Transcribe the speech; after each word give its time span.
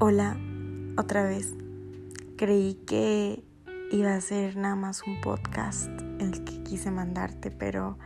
Hola, 0.00 0.36
otra 0.96 1.24
vez. 1.24 1.54
Creí 2.36 2.74
que 2.86 3.42
iba 3.90 4.14
a 4.14 4.20
ser 4.20 4.54
nada 4.54 4.76
más 4.76 5.02
un 5.04 5.20
podcast 5.20 5.90
el 6.20 6.44
que 6.44 6.62
quise 6.62 6.92
mandarte, 6.92 7.50
pero 7.50 7.98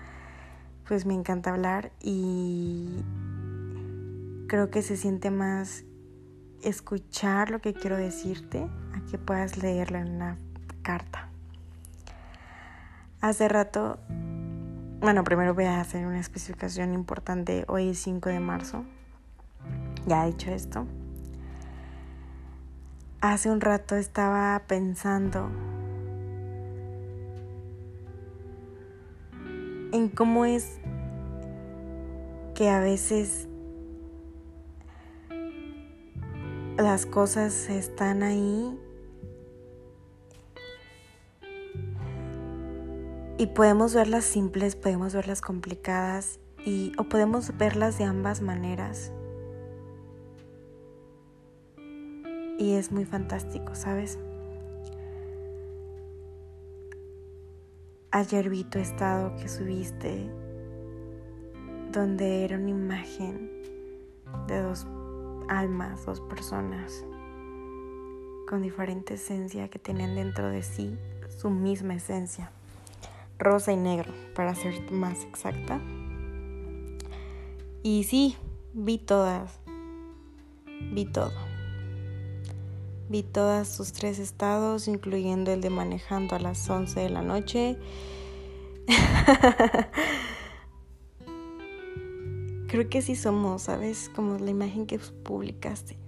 pues 0.89 1.05
me 1.05 1.13
encanta 1.13 1.51
hablar 1.51 1.93
y 2.01 3.05
creo 4.47 4.71
que 4.71 4.81
se 4.81 4.97
siente 4.97 5.31
más 5.31 5.85
escuchar 6.63 7.51
lo 7.51 7.61
que 7.61 7.75
quiero 7.75 7.99
decirte 7.99 8.71
a 8.95 9.11
que 9.11 9.19
puedas 9.19 9.59
leerlo 9.59 9.99
en 9.99 10.15
una 10.15 10.39
carta. 10.81 11.29
Hace 13.21 13.51
rato, 13.51 13.99
bueno, 15.03 15.25
primero 15.25 15.53
voy 15.53 15.65
a 15.65 15.79
hacer 15.79 16.07
una 16.07 16.21
especificación 16.21 16.95
importante. 16.95 17.67
Hoy 17.69 17.91
es 17.91 17.99
5 17.99 18.31
de 18.31 18.41
marzo. 18.41 18.87
Ya 20.07 20.27
he 20.27 20.31
dicho 20.31 20.51
esto. 20.51 20.87
Hace 23.23 23.53
un 23.53 23.61
rato 23.61 23.95
estaba 23.95 24.61
pensando 24.67 25.49
en 29.93 30.09
cómo 30.09 30.45
es 30.45 30.81
que 32.57 32.69
a 32.69 32.81
veces 32.81 33.47
las 36.77 37.07
cosas 37.07 37.71
están 37.71 38.25
ahí 38.25 38.77
y 43.39 43.47
podemos 43.47 43.95
verlas 43.95 44.25
simples, 44.25 44.75
podemos 44.75 45.15
verlas 45.15 45.41
complicadas 45.41 46.41
y 46.67 46.91
o 46.99 47.05
podemos 47.05 47.57
verlas 47.57 47.99
de 47.99 48.05
ambas 48.05 48.41
maneras. 48.41 49.13
Y 52.59 52.75
es 52.75 52.93
muy 52.93 53.05
fantástico, 53.05 53.75
¿sabes? 53.75 54.19
Ayer 58.11 58.51
vi 58.51 58.65
tu 58.65 58.79
estado 58.79 59.35
que 59.37 59.49
subiste 59.49 60.29
donde 61.93 62.45
era 62.45 62.57
una 62.57 62.71
imagen 62.71 63.51
de 64.47 64.61
dos 64.61 64.87
almas, 65.49 66.05
dos 66.05 66.21
personas 66.21 67.05
con 68.49 68.63
diferente 68.63 69.15
esencia 69.15 69.69
que 69.69 69.79
tenían 69.79 70.15
dentro 70.15 70.49
de 70.51 70.63
sí 70.63 70.99
su 71.39 71.51
misma 71.51 71.95
esencia, 71.95 72.51
rosa 73.39 73.73
y 73.73 73.77
negro, 73.77 74.13
para 74.35 74.55
ser 74.55 74.93
más 74.93 75.25
exacta. 75.25 75.81
Y 77.83 78.05
sí, 78.05 78.37
vi 78.75 78.99
todas, 78.99 79.59
vi 80.93 81.07
todo. 81.07 81.52
Vi 83.13 83.23
todos 83.23 83.69
sus 83.69 83.93
tres 83.93 84.19
estados, 84.19 84.89
incluyendo 84.89 85.53
el 85.53 85.61
de 85.61 85.69
manejando 85.69 86.35
a 86.35 86.39
las 86.39 86.71
11 86.71 86.99
de 86.99 87.11
la 87.11 87.21
noche. 87.21 87.77
Creo 92.69 92.89
que 92.89 93.03
sí 93.03 93.15
somos, 93.15 93.65
¿sabes? 93.65 94.11
Como 94.17 94.39
la 94.39 94.51
imagen 94.51 94.87
que 94.87 94.99
publicaste. 94.99 95.99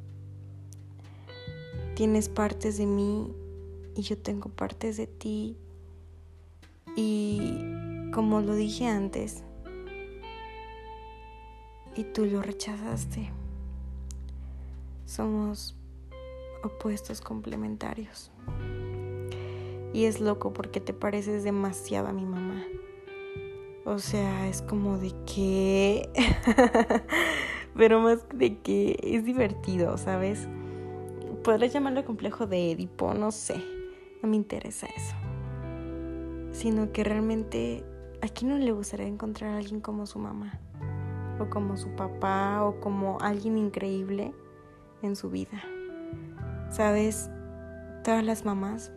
Tienes 1.94 2.30
partes 2.30 2.78
de 2.78 2.86
mí 2.86 3.30
y 3.94 4.00
yo 4.00 4.16
tengo 4.16 4.48
partes 4.48 4.96
de 4.96 5.06
ti. 5.06 5.58
Y 6.96 7.58
como 8.14 8.40
lo 8.40 8.54
dije 8.54 8.86
antes, 8.86 9.44
y 11.94 12.04
tú 12.04 12.24
lo 12.24 12.40
rechazaste. 12.40 13.28
Somos 15.04 15.76
opuestos 16.64 17.20
complementarios. 17.20 18.30
Y 19.92 20.06
es 20.06 20.20
loco 20.20 20.52
porque 20.52 20.80
te 20.80 20.92
pareces 20.92 21.44
demasiado 21.44 22.08
a 22.08 22.12
mi 22.12 22.26
mamá. 22.26 22.64
O 23.84 23.98
sea, 23.98 24.48
es 24.48 24.62
como 24.62 24.98
de 24.98 25.12
que... 25.26 26.08
Pero 27.76 28.00
más 28.00 28.26
de 28.32 28.58
que 28.58 28.98
es 29.02 29.24
divertido, 29.24 29.98
¿sabes? 29.98 30.48
Podrás 31.42 31.72
llamarlo 31.72 32.04
complejo 32.04 32.46
de 32.46 32.70
Edipo, 32.70 33.14
no 33.14 33.30
sé. 33.30 33.56
No 34.22 34.28
me 34.28 34.36
interesa 34.36 34.86
eso. 34.86 35.14
Sino 36.52 36.92
que 36.92 37.04
realmente 37.04 37.84
a 38.22 38.28
quién 38.28 38.52
no 38.52 38.58
le 38.58 38.72
gustaría 38.72 39.06
encontrar 39.06 39.50
a 39.50 39.58
alguien 39.58 39.80
como 39.80 40.06
su 40.06 40.18
mamá. 40.18 40.58
O 41.38 41.50
como 41.50 41.76
su 41.76 41.90
papá. 41.90 42.64
O 42.64 42.80
como 42.80 43.18
alguien 43.20 43.58
increíble 43.58 44.32
en 45.02 45.16
su 45.16 45.28
vida. 45.28 45.62
Sabes, 46.70 47.30
todas 48.02 48.24
las 48.24 48.44
mamás, 48.44 48.92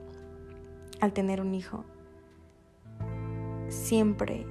al 1.00 1.14
tener 1.14 1.42
un 1.42 1.54
hijo, 1.54 1.86
siempre 3.70 4.46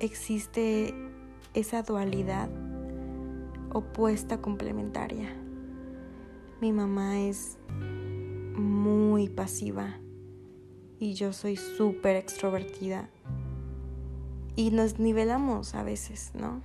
existe 0.00 0.94
esa 1.54 1.82
dualidad 1.82 2.48
opuesta 3.72 4.40
complementaria. 4.40 5.28
Mi 6.60 6.72
mamá 6.72 7.20
es 7.20 7.58
muy 8.56 9.28
pasiva 9.28 9.98
y 10.98 11.14
yo 11.14 11.32
soy 11.32 11.56
súper 11.56 12.16
extrovertida. 12.16 13.08
Y 14.56 14.70
nos 14.70 14.98
nivelamos 14.98 15.74
a 15.74 15.82
veces, 15.82 16.32
¿no? 16.34 16.60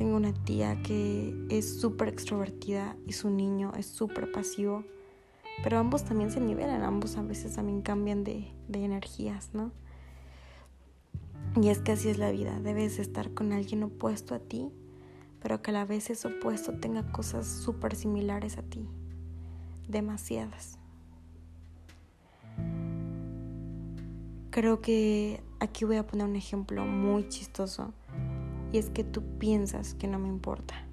Tengo 0.00 0.16
una 0.16 0.32
tía 0.32 0.82
que 0.82 1.36
es 1.50 1.78
súper 1.78 2.08
extrovertida 2.08 2.96
y 3.06 3.12
su 3.12 3.28
niño 3.28 3.74
es 3.76 3.84
súper 3.84 4.32
pasivo, 4.32 4.82
pero 5.62 5.78
ambos 5.78 6.06
también 6.06 6.30
se 6.30 6.40
nivelan, 6.40 6.84
ambos 6.84 7.18
a 7.18 7.22
veces 7.22 7.56
también 7.56 7.82
cambian 7.82 8.24
de, 8.24 8.50
energías, 8.72 9.50
¿no? 9.52 9.72
Y 11.60 11.68
es 11.68 11.80
que 11.80 11.92
así 11.92 12.08
es 12.08 12.16
la 12.16 12.30
vida, 12.30 12.58
debes 12.60 12.98
estar 12.98 13.34
con 13.34 13.52
alguien 13.52 13.82
opuesto 13.82 14.34
a 14.34 14.38
ti, 14.38 14.70
pero 15.42 15.60
que 15.60 15.70
a 15.70 15.74
la 15.74 15.84
vez 15.84 16.08
ese 16.08 16.28
opuesto 16.28 16.72
tenga 16.80 17.12
cosas 17.12 17.46
súper 17.46 17.94
similares 17.94 18.56
a 18.56 18.62
ti, 18.62 18.88
demasiadas. 19.86 20.78
Creo 24.48 24.80
que 24.80 25.42
aquí 25.58 25.84
voy 25.84 25.96
a 25.96 26.06
poner 26.06 26.26
un 26.26 26.36
ejemplo 26.36 26.86
muy 26.86 27.28
chistoso 27.28 27.92
y 28.72 28.78
es 28.78 28.90
que 28.90 29.04
tú 29.04 29.22
piensas 29.38 29.94
que 29.94 30.06
no 30.06 30.18
me 30.18 30.28
importa 30.28 30.86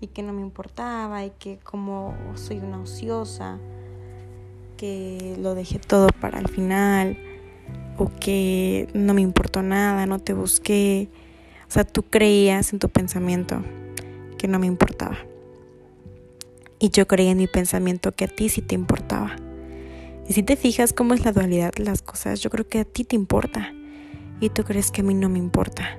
y 0.00 0.08
que 0.08 0.22
no 0.22 0.32
me 0.32 0.42
importaba 0.42 1.24
y 1.24 1.30
que 1.30 1.58
como 1.62 2.14
soy 2.34 2.58
una 2.58 2.80
ociosa, 2.80 3.58
que 4.76 5.36
lo 5.40 5.54
dejé 5.54 5.78
todo 5.78 6.08
para 6.20 6.38
el 6.38 6.48
final 6.48 7.16
o 7.96 8.10
que 8.20 8.88
no 8.92 9.14
me 9.14 9.22
importó 9.22 9.62
nada, 9.62 10.06
no 10.06 10.18
te 10.18 10.34
busqué. 10.34 11.08
O 11.68 11.70
sea, 11.70 11.84
tú 11.84 12.02
creías 12.02 12.72
en 12.72 12.78
tu 12.78 12.88
pensamiento 12.88 13.62
que 14.36 14.48
no 14.48 14.58
me 14.58 14.66
importaba. 14.66 15.16
Y 16.78 16.90
yo 16.90 17.06
creía 17.06 17.30
en 17.30 17.38
mi 17.38 17.46
pensamiento 17.46 18.12
que 18.12 18.24
a 18.24 18.28
ti 18.28 18.48
sí 18.48 18.60
te 18.60 18.74
importaba. 18.74 19.36
Y 20.28 20.32
si 20.32 20.42
te 20.42 20.56
fijas 20.56 20.92
cómo 20.92 21.14
es 21.14 21.24
la 21.24 21.32
dualidad 21.32 21.72
de 21.72 21.84
las 21.84 22.02
cosas, 22.02 22.40
yo 22.40 22.50
creo 22.50 22.66
que 22.66 22.80
a 22.80 22.84
ti 22.84 23.04
te 23.04 23.16
importa. 23.16 23.72
Y 24.40 24.50
tú 24.50 24.64
crees 24.64 24.90
que 24.90 25.00
a 25.02 25.04
mí 25.04 25.14
no 25.14 25.28
me 25.28 25.38
importa. 25.38 25.98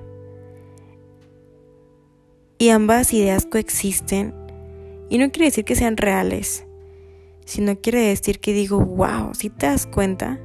Y 2.57 2.69
ambas 2.69 3.13
ideas 3.13 3.45
coexisten. 3.45 4.33
Y 5.09 5.17
no 5.17 5.31
quiere 5.31 5.45
decir 5.47 5.65
que 5.65 5.75
sean 5.75 5.97
reales, 5.97 6.65
sino 7.45 7.79
quiere 7.79 8.01
decir 8.01 8.39
que 8.39 8.53
digo, 8.53 8.79
wow, 8.79 9.33
si 9.33 9.49
te 9.49 9.67
das 9.67 9.85
cuenta, 9.85 10.39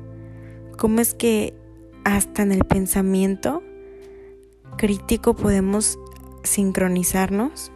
cómo 0.76 1.00
es 1.00 1.14
que 1.14 1.54
hasta 2.04 2.42
en 2.42 2.52
el 2.52 2.64
pensamiento 2.64 3.62
crítico 4.76 5.34
podemos 5.34 5.98
sincronizarnos. 6.42 7.72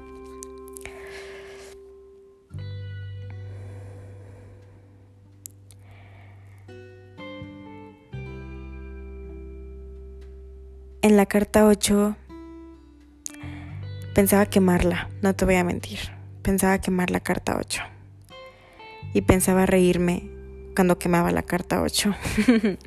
En 11.02 11.18
la 11.18 11.26
carta 11.26 11.66
8 11.66 12.16
Pensaba 14.14 14.46
quemarla, 14.46 15.08
no 15.22 15.34
te 15.34 15.44
voy 15.44 15.56
a 15.56 15.64
mentir. 15.64 15.98
Pensaba 16.42 16.78
quemar 16.78 17.10
la 17.10 17.18
carta 17.18 17.56
8. 17.58 17.82
Y 19.12 19.22
pensaba 19.22 19.66
reírme 19.66 20.30
cuando 20.76 21.00
quemaba 21.00 21.32
la 21.32 21.42
carta 21.42 21.82
8. 21.82 22.14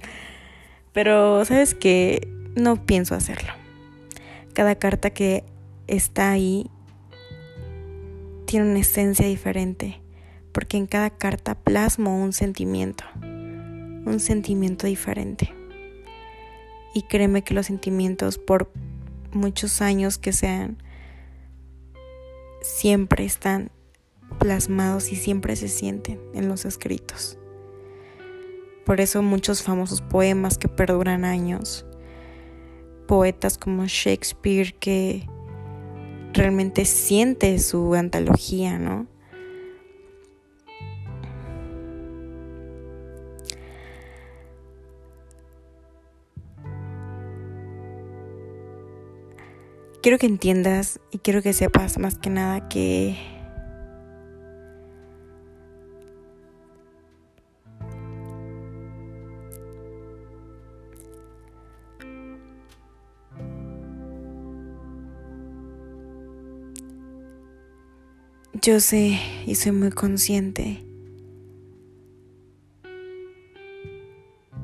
Pero 0.93 1.43
sabes 1.43 1.75
que 1.75 2.29
no 2.55 2.85
pienso 2.85 3.13
hacerlo. 3.13 3.51
Cada 4.53 4.75
carta 4.75 5.09
que 5.09 5.43
está 5.87 6.31
ahí 6.31 6.71
tiene 8.45 8.69
una 8.69 8.79
esencia 8.79 9.27
diferente, 9.27 9.99
porque 10.53 10.77
en 10.77 10.87
cada 10.87 11.09
carta 11.09 11.55
plasmo 11.55 12.23
un 12.23 12.31
sentimiento, 12.31 13.03
un 13.21 14.21
sentimiento 14.21 14.87
diferente. 14.87 15.53
Y 16.93 17.01
créeme 17.01 17.41
que 17.41 17.53
los 17.53 17.65
sentimientos, 17.65 18.37
por 18.37 18.71
muchos 19.33 19.81
años 19.81 20.17
que 20.17 20.31
sean, 20.31 20.77
siempre 22.67 23.25
están 23.25 23.71
plasmados 24.39 25.11
y 25.11 25.15
siempre 25.15 25.55
se 25.55 25.67
sienten 25.67 26.19
en 26.33 26.49
los 26.49 26.65
escritos. 26.65 27.39
Por 28.85 29.01
eso 29.01 29.21
muchos 29.21 29.63
famosos 29.63 30.01
poemas 30.01 30.57
que 30.57 30.67
perduran 30.67 31.25
años, 31.25 31.85
poetas 33.07 33.57
como 33.57 33.85
Shakespeare 33.85 34.73
que 34.73 35.27
realmente 36.33 36.85
siente 36.85 37.57
su 37.59 37.95
antología, 37.95 38.77
¿no? 38.77 39.07
Quiero 50.01 50.19
que 50.19 50.27
entiendas 50.27 50.99
y 51.11 51.17
quiero 51.17 51.41
que 51.41 51.53
sepas 51.53 51.97
más 51.97 52.17
que 52.17 52.29
nada 52.29 52.69
que 52.69 53.17
Yo 68.61 68.79
sé 68.79 69.19
y 69.45 69.55
soy 69.55 69.71
muy 69.71 69.91
consciente 69.91 70.83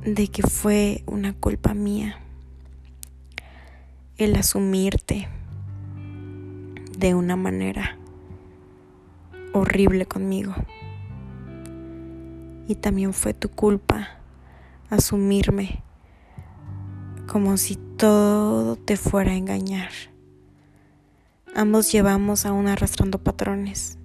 de 0.06 0.27
que 0.27 0.41
fue 0.41 1.03
una 1.06 1.33
culpa 1.33 1.74
mía 1.74 2.23
el 4.18 4.36
asumirte 4.36 5.27
de 6.98 7.15
una 7.15 7.36
manera 7.36 7.98
horrible 9.54 10.06
conmigo. 10.06 10.54
Y 12.68 12.75
también 12.75 13.13
fue 13.13 13.33
tu 13.33 13.50
culpa 13.50 14.10
asumirme 14.89 15.81
como 17.27 17.57
si 17.57 17.75
todo 17.98 18.75
te 18.75 18.98
fuera 18.98 19.31
a 19.31 19.36
engañar. 19.36 19.89
Ambos 21.56 21.92
llevamos 21.92 22.45
aún 22.45 22.68
arrastrando 22.68 23.18
patrones. 23.19 23.98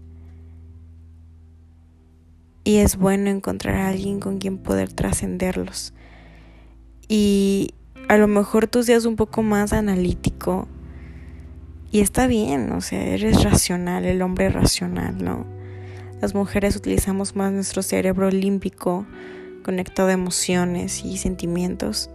Y 2.64 2.76
es 2.76 2.96
bueno 2.96 3.31
encontrar 3.31 3.76
a 3.76 3.88
alguien 3.88 4.20
con 4.20 4.38
quien 4.38 4.58
poder 4.58 4.93
trascenderlos. 4.93 5.94
Y 7.08 7.75
a 8.08 8.16
lo 8.16 8.28
mejor 8.28 8.66
tú 8.66 8.82
seas 8.82 9.05
un 9.05 9.16
poco 9.16 9.43
más 9.43 9.72
analítico. 9.72 10.66
Y 11.90 12.00
está 12.00 12.26
bien, 12.26 12.72
o 12.72 12.81
sea, 12.81 13.02
eres 13.02 13.44
racional, 13.44 14.05
el 14.05 14.20
hombre 14.22 14.50
racional, 14.50 15.22
¿no? 15.22 15.46
Las 16.20 16.34
mujeres 16.34 16.76
utilizamos 16.76 17.37
más 17.37 17.52
nuestro 17.52 17.82
cerebro 17.82 18.31
límpico, 18.31 19.06
conectado 19.62 20.08
a 20.08 20.12
emociones 20.12 21.05
y 21.05 21.16
sentimientos. 21.16 22.10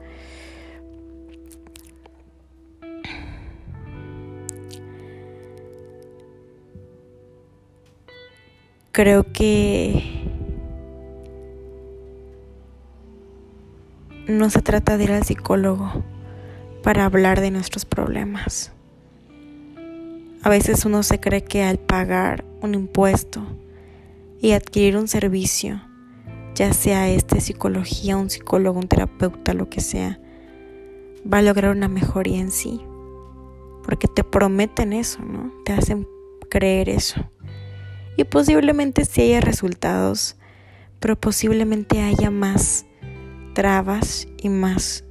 creo 8.93 9.25
que 9.33 10.12
no 14.27 14.49
se 14.49 14.61
trata 14.61 14.97
de 14.97 15.05
ir 15.05 15.11
al 15.11 15.23
psicólogo 15.23 16.03
para 16.81 17.05
hablar 17.05 17.41
de 17.41 17.51
nuestros 17.51 17.85
problemas. 17.85 18.71
A 20.41 20.49
veces 20.49 20.85
uno 20.85 21.03
se 21.03 21.19
cree 21.19 21.43
que 21.43 21.63
al 21.63 21.79
pagar 21.79 22.43
un 22.61 22.75
impuesto 22.75 23.45
y 24.41 24.51
adquirir 24.51 24.97
un 24.97 25.07
servicio, 25.07 25.81
ya 26.55 26.73
sea 26.73 27.09
este 27.09 27.39
psicología, 27.39 28.17
un 28.17 28.29
psicólogo, 28.29 28.79
un 28.79 28.87
terapeuta, 28.87 29.53
lo 29.53 29.69
que 29.69 29.81
sea, 29.81 30.19
va 31.31 31.37
a 31.37 31.41
lograr 31.41 31.75
una 31.75 31.87
mejoría 31.87 32.39
en 32.39 32.51
sí. 32.51 32.81
Porque 33.85 34.07
te 34.07 34.23
prometen 34.23 34.93
eso, 34.93 35.21
¿no? 35.23 35.51
Te 35.65 35.73
hacen 35.73 36.07
creer 36.49 36.89
eso 36.89 37.29
y 38.15 38.23
posiblemente 38.25 39.05
sí 39.05 39.21
haya 39.21 39.41
resultados, 39.41 40.35
pero 40.99 41.19
posiblemente 41.19 42.01
haya 42.01 42.29
más 42.29 42.85
trabas 43.53 44.27
y 44.37 44.49
más 44.49 45.03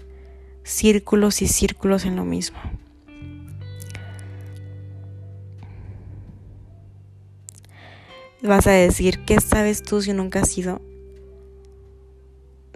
círculos 0.64 1.42
y 1.42 1.48
círculos 1.48 2.04
en 2.04 2.16
lo 2.16 2.24
mismo. 2.24 2.58
Vas 8.42 8.66
a 8.66 8.72
decir, 8.72 9.24
¿qué 9.24 9.40
sabes 9.40 9.82
tú 9.82 10.02
si 10.02 10.12
nunca 10.12 10.40
has 10.40 10.58
ido? 10.58 10.80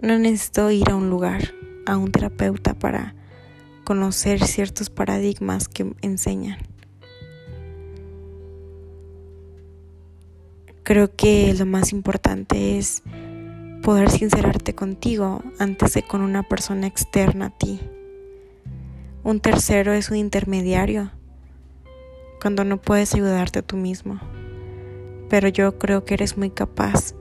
No 0.01 0.17
necesito 0.17 0.71
ir 0.71 0.89
a 0.89 0.95
un 0.95 1.09
lugar, 1.09 1.53
a 1.85 1.97
un 1.97 2.11
terapeuta 2.11 2.73
para 2.73 3.15
conocer 3.83 4.45
ciertos 4.45 4.89
paradigmas 4.89 5.67
que 5.67 5.93
enseñan. 6.01 6.57
Creo 10.83 11.13
que 11.13 11.53
lo 11.53 11.65
más 11.65 11.91
importante 11.91 12.77
es 12.77 13.03
poder 13.83 14.09
sincerarte 14.09 14.75
contigo 14.75 15.41
antes 15.59 15.93
de 15.93 16.03
con 16.03 16.21
una 16.21 16.43
persona 16.43 16.87
externa 16.87 17.47
a 17.47 17.57
ti. 17.57 17.79
Un 19.23 19.39
tercero 19.39 19.93
es 19.93 20.09
un 20.09 20.17
intermediario 20.17 21.11
cuando 22.41 22.63
no 22.63 22.81
puedes 22.81 23.13
ayudarte 23.13 23.61
tú 23.61 23.77
mismo. 23.77 24.19
Pero 25.29 25.47
yo 25.49 25.77
creo 25.77 26.05
que 26.05 26.13
eres 26.13 26.37
muy 26.37 26.49
capaz 26.49 27.13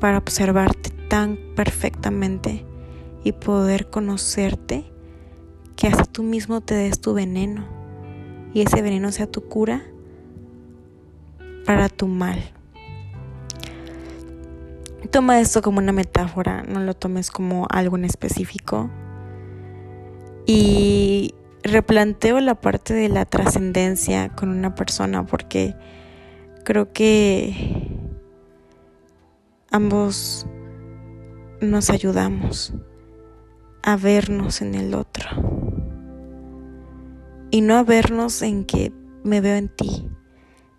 para 0.00 0.18
observarte 0.18 0.90
tan 1.08 1.38
perfectamente 1.54 2.64
y 3.22 3.32
poder 3.32 3.90
conocerte 3.90 4.84
que 5.76 5.88
hasta 5.88 6.04
tú 6.04 6.22
mismo 6.22 6.60
te 6.60 6.74
des 6.74 7.00
tu 7.00 7.14
veneno 7.14 7.64
y 8.52 8.62
ese 8.62 8.82
veneno 8.82 9.10
sea 9.12 9.26
tu 9.26 9.42
cura 9.48 9.82
para 11.66 11.88
tu 11.88 12.06
mal. 12.06 12.38
Toma 15.10 15.40
esto 15.40 15.60
como 15.60 15.78
una 15.78 15.92
metáfora, 15.92 16.62
no 16.62 16.80
lo 16.80 16.94
tomes 16.94 17.30
como 17.30 17.66
algo 17.70 17.96
en 17.96 18.04
específico. 18.04 18.90
Y 20.46 21.34
replanteo 21.62 22.40
la 22.40 22.54
parte 22.60 22.94
de 22.94 23.08
la 23.08 23.24
trascendencia 23.24 24.28
con 24.30 24.50
una 24.50 24.74
persona 24.74 25.24
porque 25.26 25.74
creo 26.64 26.92
que 26.92 27.90
ambos 29.70 30.46
nos 31.60 31.90
ayudamos 31.90 32.74
a 33.82 33.96
vernos 33.96 34.60
en 34.60 34.74
el 34.74 34.94
otro 34.94 35.26
y 37.50 37.60
no 37.60 37.76
a 37.76 37.82
vernos 37.82 38.42
en 38.42 38.64
que 38.64 38.92
me 39.22 39.40
veo 39.40 39.56
en 39.56 39.68
ti, 39.68 40.08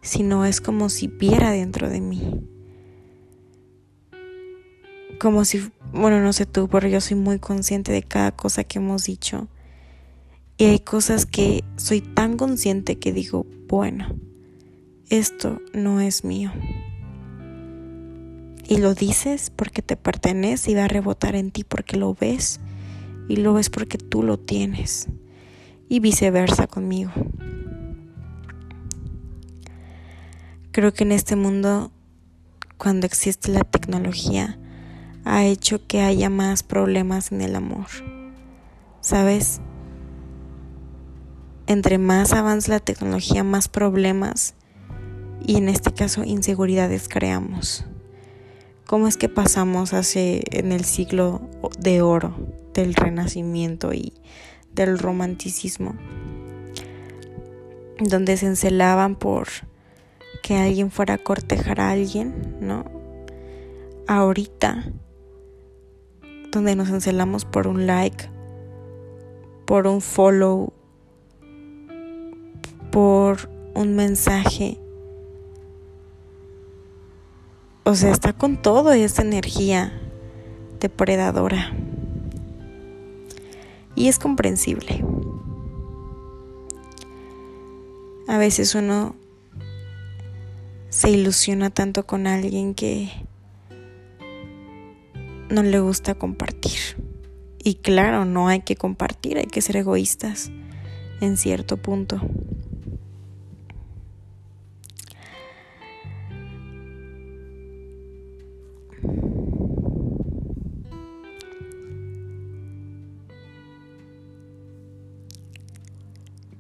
sino 0.02 0.46
es 0.46 0.62
como 0.62 0.90
si 0.90 1.08
viera 1.08 1.50
dentro 1.52 1.90
de 1.90 2.02
mí 2.02 2.55
como 5.20 5.46
si, 5.46 5.72
bueno, 5.94 6.22
no 6.22 6.34
sé 6.34 6.46
tú, 6.46 6.68
pero 6.68 6.88
yo 6.88 7.02
soy 7.02 7.18
muy 7.18 7.40
consciente 7.40 7.92
de 7.92 8.04
cada 8.04 8.32
cosa 8.32 8.64
que 8.64 8.80
hemos 8.80 9.06
dicho. 9.06 9.48
Y 10.58 10.66
hay 10.66 10.80
cosas 10.80 11.26
que 11.26 11.64
soy 11.76 12.02
tan 12.02 12.38
consciente 12.38 12.98
que 12.98 13.12
digo, 13.12 13.46
bueno, 13.68 14.16
esto 15.10 15.62
no 15.74 16.00
es 16.00 16.24
mío. 16.24 16.52
Y 18.68 18.78
lo 18.78 18.96
dices 18.96 19.52
porque 19.56 19.82
te 19.82 19.96
pertenece 19.96 20.72
y 20.72 20.76
va 20.76 20.86
a 20.86 20.88
rebotar 20.88 21.36
en 21.36 21.52
ti 21.52 21.64
porque 21.64 21.98
lo 21.98 22.14
ves 22.16 22.60
y 23.28 23.36
lo 23.36 23.54
ves 23.54 23.70
porque 23.70 23.98
tú 23.98 24.24
lo 24.24 24.40
tienes. 24.40 25.08
Y 25.88 26.00
viceversa 26.00 26.66
conmigo. 26.66 27.12
Creo 30.72 30.94
que 30.94 31.04
en 31.04 31.12
este 31.12 31.36
mundo, 31.36 31.92
cuando 32.78 33.06
existe 33.06 33.52
la 33.52 33.62
tecnología, 33.62 34.60
ha 35.26 35.44
hecho 35.44 35.86
que 35.86 36.02
haya 36.02 36.30
más 36.30 36.64
problemas 36.64 37.32
en 37.32 37.42
el 37.42 37.56
amor. 37.56 37.88
¿Sabes? 39.02 39.60
Entre 41.68 41.98
más 41.98 42.32
avanza 42.32 42.72
la 42.72 42.80
tecnología, 42.80 43.44
más 43.44 43.68
problemas 43.68 44.54
y 45.46 45.58
en 45.58 45.68
este 45.68 45.92
caso 45.92 46.24
inseguridades 46.24 47.10
creamos. 47.10 47.86
¿Cómo 48.86 49.08
es 49.08 49.18
que 49.18 49.30
pasamos 49.30 49.94
hace 49.94 50.44
en 50.52 50.72
el 50.72 50.86
siglo 50.86 51.42
de 51.80 52.04
oro 52.04 52.36
del 52.74 52.94
renacimiento 52.94 53.94
y 53.94 54.14
del 54.74 55.00
romanticismo? 55.00 55.96
Donde 58.00 58.38
se 58.38 58.46
encelaban 58.46 59.16
por 59.16 59.48
que 60.44 60.56
alguien 60.56 60.92
fuera 60.92 61.16
a 61.16 61.18
cortejar 61.18 61.80
a 61.80 61.90
alguien, 61.90 62.58
¿no? 62.60 62.86
Ahorita 64.08 64.86
donde 66.56 66.76
nos 66.76 66.90
encelamos 66.90 67.46
por 67.46 67.68
un 67.68 67.86
like, 67.86 68.30
por 69.66 69.86
un 69.86 70.02
follow, 70.02 70.74
por 72.92 73.50
un 73.76 73.96
mensaje 73.96 74.80
o 77.88 77.94
sea, 77.94 78.12
está 78.12 78.34
con 78.34 78.58
todo 78.58 78.94
esa 78.94 79.22
energía 79.22 79.94
depredadora. 80.80 81.72
Y 83.94 84.08
es 84.08 84.18
comprensible. 84.18 85.06
A 88.28 88.40
veces 88.40 88.74
uno 88.74 89.16
se 90.90 91.12
ilusiona 91.12 91.70
tanto 91.70 92.08
con 92.08 92.26
alguien 92.26 92.74
que 92.74 93.12
no 95.50 95.64
le 95.64 95.80
gusta 95.80 96.16
compartir. 96.16 96.80
Y 97.64 97.76
claro, 97.76 98.26
no 98.26 98.48
hay 98.48 98.62
que 98.62 98.76
compartir, 98.76 99.38
hay 99.38 99.48
que 99.48 99.62
ser 99.62 99.78
egoístas 99.78 100.52
en 101.22 101.38
cierto 101.38 101.78
punto. 101.78 102.22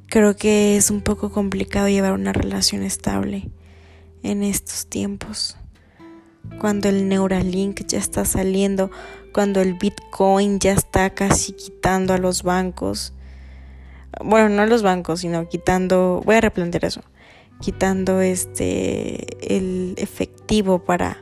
Creo 0.07 0.37
que 0.37 0.77
es 0.77 0.91
un 0.91 1.01
poco 1.01 1.29
complicado 1.29 1.89
llevar 1.89 2.13
una 2.13 2.31
relación 2.31 2.83
estable 2.83 3.49
en 4.23 4.43
estos 4.43 4.87
tiempos. 4.87 5.57
Cuando 6.59 6.89
el 6.89 7.07
Neuralink 7.09 7.85
ya 7.85 7.99
está 7.99 8.25
saliendo, 8.25 8.91
cuando 9.33 9.61
el 9.61 9.73
Bitcoin 9.73 10.59
ya 10.59 10.73
está 10.73 11.09
casi 11.09 11.53
quitando 11.53 12.13
a 12.13 12.17
los 12.17 12.43
bancos. 12.43 13.13
Bueno, 14.23 14.49
no 14.49 14.61
a 14.61 14.65
los 14.65 14.81
bancos, 14.81 15.21
sino 15.21 15.47
quitando, 15.49 16.21
voy 16.25 16.35
a 16.35 16.41
replantear 16.41 16.85
eso, 16.85 17.01
quitando 17.59 18.21
este 18.21 19.55
el 19.55 19.95
efectivo 19.97 20.79
para 20.79 21.17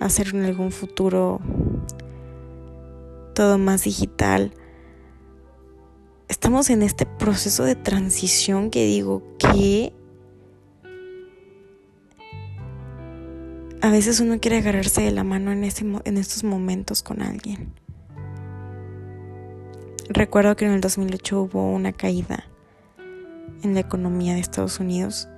hacer 0.00 0.28
en 0.28 0.44
algún 0.44 0.70
futuro 0.70 1.40
todo 3.34 3.58
más 3.58 3.84
digital 3.84 4.52
estamos 6.28 6.70
en 6.70 6.82
este 6.82 7.06
proceso 7.06 7.64
de 7.64 7.74
transición 7.74 8.70
que 8.70 8.84
digo 8.84 9.22
que 9.38 9.92
a 13.80 13.90
veces 13.90 14.20
uno 14.20 14.40
quiere 14.40 14.58
agarrarse 14.58 15.02
de 15.02 15.12
la 15.12 15.24
mano 15.24 15.52
en, 15.52 15.64
estos 15.64 16.44
momentos 16.44 17.02
con 17.02 17.22
alguien. 17.22 17.72
Recuerdo 20.08 20.56
que 20.56 20.64
en 20.64 20.72
el 20.72 20.80
2008 20.80 21.42
hubo 21.42 21.72
una 21.72 21.92
caída 21.92 22.44
en 23.62 23.74
la 23.74 23.80
economía 23.80 24.34
de 24.34 24.40
Estados 24.40 24.80
Unidos 24.80 25.28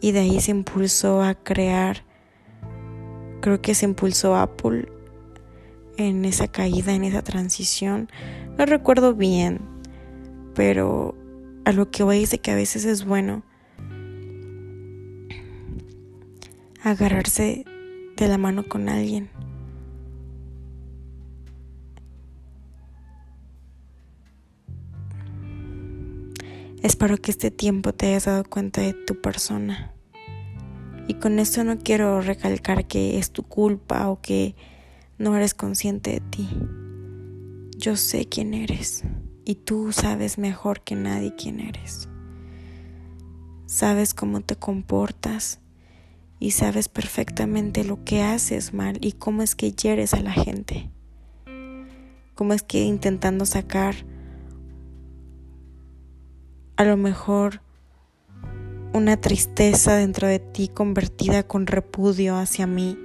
y 0.00 0.12
de 0.12 0.20
ahí 0.20 0.40
se 0.40 0.50
impulsó 0.50 1.22
a 1.22 1.34
crear, 1.34 2.04
creo 3.40 3.62
que 3.62 3.74
se 3.74 3.86
impulsó 3.86 4.36
Apple 4.36 4.88
en 5.96 6.24
esa 6.24 6.48
caída, 6.48 6.92
en 6.92 7.04
esa 7.04 7.22
transición. 7.22 8.08
No 8.58 8.66
recuerdo 8.66 9.14
bien, 9.14 9.60
pero 10.54 11.14
a 11.64 11.72
lo 11.72 11.90
que 11.90 12.02
voy 12.02 12.22
es 12.22 12.38
que 12.38 12.50
a 12.50 12.54
veces 12.54 12.84
es 12.84 13.04
bueno 13.04 13.44
agarrarse 16.90 17.64
de 18.16 18.28
la 18.28 18.38
mano 18.38 18.64
con 18.64 18.88
alguien. 18.88 19.30
Espero 26.82 27.16
que 27.16 27.30
este 27.30 27.50
tiempo 27.50 27.92
te 27.92 28.06
hayas 28.06 28.26
dado 28.26 28.44
cuenta 28.44 28.80
de 28.80 28.94
tu 28.94 29.20
persona. 29.20 29.92
Y 31.08 31.14
con 31.14 31.38
esto 31.38 31.64
no 31.64 31.78
quiero 31.78 32.20
recalcar 32.20 32.86
que 32.86 33.18
es 33.18 33.32
tu 33.32 33.42
culpa 33.42 34.08
o 34.08 34.20
que 34.20 34.54
no 35.18 35.36
eres 35.36 35.54
consciente 35.54 36.12
de 36.12 36.20
ti. 36.20 36.48
Yo 37.76 37.96
sé 37.96 38.26
quién 38.26 38.54
eres 38.54 39.04
y 39.44 39.56
tú 39.56 39.92
sabes 39.92 40.38
mejor 40.38 40.82
que 40.82 40.94
nadie 40.94 41.34
quién 41.34 41.60
eres. 41.60 42.08
Sabes 43.66 44.14
cómo 44.14 44.40
te 44.40 44.56
comportas 44.56 45.60
y 46.40 46.52
sabes 46.52 46.88
perfectamente 46.88 47.84
lo 47.84 48.04
que 48.04 48.22
haces 48.22 48.72
mal 48.72 48.98
y 49.00 49.12
cómo 49.12 49.42
es 49.42 49.54
que 49.54 49.72
hieres 49.72 50.14
a 50.14 50.20
la 50.20 50.32
gente. 50.32 50.90
Cómo 52.34 52.52
es 52.52 52.62
que 52.62 52.82
intentando 52.82 53.46
sacar 53.46 53.94
a 56.76 56.84
lo 56.84 56.96
mejor 56.96 57.60
una 58.92 59.20
tristeza 59.20 59.96
dentro 59.96 60.28
de 60.28 60.38
ti 60.38 60.68
convertida 60.68 61.42
con 61.42 61.66
repudio 61.66 62.36
hacia 62.36 62.66
mí 62.66 62.96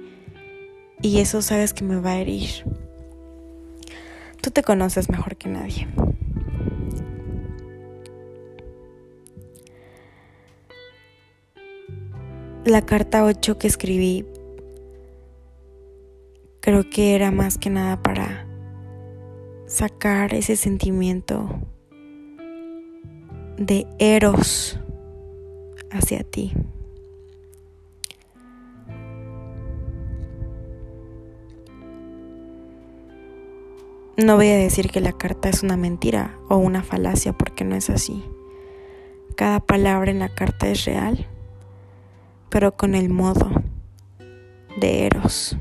y 1.02 1.18
eso 1.18 1.42
sabes 1.42 1.74
que 1.74 1.84
me 1.84 2.00
va 2.00 2.12
a 2.12 2.18
herir. 2.18 2.64
Tú 4.40 4.50
te 4.50 4.62
conoces 4.62 5.08
mejor 5.10 5.36
que 5.36 5.48
nadie. 5.48 5.88
La 12.64 12.80
carta 12.80 13.24
8 13.24 13.58
que 13.58 13.66
escribí 13.66 14.24
creo 16.60 16.88
que 16.88 17.14
era 17.14 17.30
más 17.30 17.58
que 17.58 17.68
nada 17.68 18.02
para 18.02 18.46
sacar 19.66 20.32
ese 20.32 20.56
sentimiento 20.56 21.46
de 23.58 23.86
eros 23.98 24.80
hacia 25.90 26.24
ti. 26.24 26.54
No 34.16 34.36
voy 34.36 34.48
a 34.48 34.56
decir 34.56 34.90
que 34.90 35.02
la 35.02 35.12
carta 35.12 35.50
es 35.50 35.62
una 35.62 35.76
mentira 35.76 36.38
o 36.48 36.56
una 36.56 36.82
falacia 36.82 37.34
porque 37.34 37.64
no 37.64 37.76
es 37.76 37.90
así. 37.90 38.24
Cada 39.36 39.60
palabra 39.60 40.10
en 40.10 40.20
la 40.20 40.34
carta 40.34 40.66
es 40.68 40.86
real, 40.86 41.28
pero 42.54 42.76
con 42.76 42.94
el 42.94 43.08
modo 43.08 43.50
de 44.76 45.06
eros, 45.06 45.56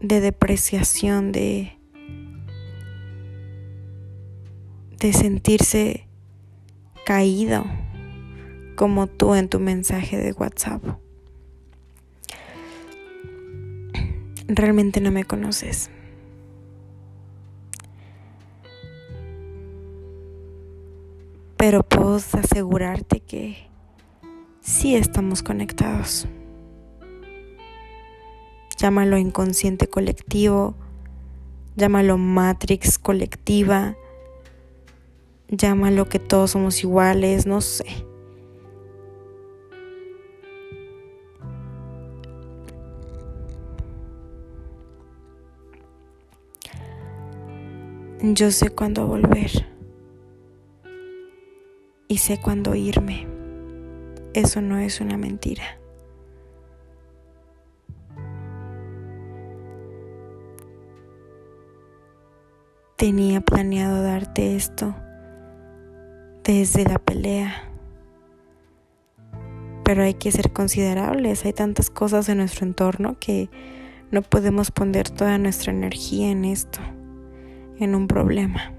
de 0.00 0.22
depreciación, 0.22 1.32
de, 1.32 1.76
de 4.98 5.12
sentirse 5.12 6.08
caído 7.04 7.66
como 8.74 9.06
tú 9.06 9.34
en 9.34 9.50
tu 9.50 9.60
mensaje 9.60 10.16
de 10.16 10.32
WhatsApp. 10.32 10.82
realmente 14.46 15.02
no 15.02 15.10
me 15.10 15.24
conoces. 15.24 15.90
Pero 21.58 21.82
puedo 21.82 22.14
asegurarte 22.14 23.18
que 23.18 23.58
sí 24.60 24.94
estamos 24.94 25.42
conectados. 25.42 26.28
Llámalo 28.78 29.18
inconsciente 29.18 29.88
colectivo, 29.88 30.76
llámalo 31.74 32.16
matrix 32.16 32.96
colectiva, 32.96 33.96
llámalo 35.48 36.08
que 36.08 36.20
todos 36.20 36.52
somos 36.52 36.84
iguales, 36.84 37.44
no 37.44 37.60
sé. 37.60 37.86
Yo 48.22 48.52
sé 48.52 48.70
cuándo 48.70 49.08
volver 49.08 49.77
y 52.08 52.18
sé 52.18 52.40
cuándo 52.40 52.74
irme. 52.74 53.26
Eso 54.32 54.60
no 54.60 54.78
es 54.78 55.00
una 55.00 55.16
mentira. 55.16 55.78
Tenía 62.96 63.40
planeado 63.40 64.02
darte 64.02 64.56
esto 64.56 64.94
desde 66.42 66.84
la 66.84 66.98
pelea, 66.98 67.70
pero 69.84 70.02
hay 70.02 70.14
que 70.14 70.32
ser 70.32 70.52
considerables. 70.52 71.44
Hay 71.44 71.52
tantas 71.52 71.90
cosas 71.90 72.28
en 72.28 72.38
nuestro 72.38 72.66
entorno 72.66 73.16
que 73.20 73.50
no 74.10 74.22
podemos 74.22 74.70
poner 74.70 75.10
toda 75.10 75.38
nuestra 75.38 75.72
energía 75.72 76.30
en 76.30 76.44
esto 76.44 76.80
en 77.78 77.94
un 77.94 78.08
problema. 78.08 78.77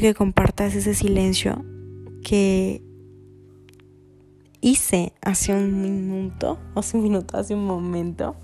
Que 0.00 0.14
compartas 0.14 0.74
ese 0.74 0.94
silencio 0.94 1.64
que 2.24 2.82
hice 4.60 5.12
hace 5.22 5.52
un 5.54 5.82
minuto, 5.82 6.58
hace 6.74 6.96
un 6.96 7.02
minuto, 7.02 7.36
hace 7.36 7.54
un 7.54 7.66
momento. 7.66 8.36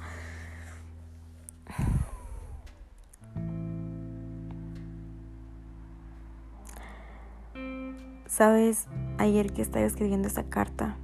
Sabes, 8.26 8.86
ayer 9.18 9.52
que 9.52 9.62
estaba 9.62 9.86
escribiendo 9.86 10.28
esta 10.28 10.44
carta, 10.44 10.98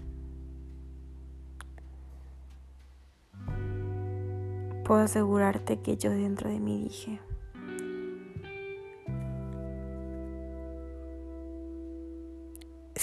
puedo 4.84 5.00
asegurarte 5.00 5.80
que 5.80 5.96
yo 5.96 6.10
dentro 6.10 6.50
de 6.50 6.60
mí 6.60 6.82
dije, 6.82 7.20